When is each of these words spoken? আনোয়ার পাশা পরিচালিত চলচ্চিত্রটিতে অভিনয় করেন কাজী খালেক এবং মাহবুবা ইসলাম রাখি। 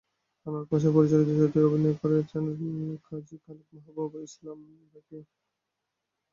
আনোয়ার 0.45 0.65
পাশা 0.71 0.89
পরিচালিত 0.95 1.27
চলচ্চিত্রটিতে 1.29 1.59
অভিনয় 1.67 1.95
করেন 2.01 2.21
কাজী 3.05 3.35
খালেক 3.43 3.67
এবং 3.69 3.81
মাহবুবা 3.87 4.19
ইসলাম 4.27 4.57
রাখি। 4.93 5.17